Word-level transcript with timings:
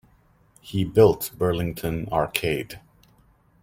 He 0.61 0.83
built 0.83 1.29
Burlington 1.37 2.09
Arcade. 2.11 2.79